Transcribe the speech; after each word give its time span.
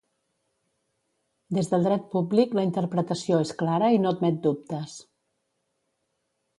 Des 1.57 1.69
del 1.73 1.85
dret 1.89 2.09
públic 2.15 2.57
la 2.61 2.65
interpretació 2.69 3.45
és 3.45 3.55
clara 3.63 3.93
i 3.99 4.03
no 4.07 4.17
admet 4.19 4.45
dubtes. 4.51 5.01